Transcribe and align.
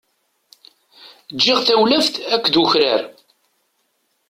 Giɣ 1.43 1.59
tawlaft 1.67 2.15
akked 2.35 2.55
ukrar. 2.61 3.01